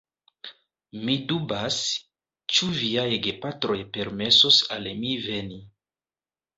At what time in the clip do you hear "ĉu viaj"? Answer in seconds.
2.55-3.05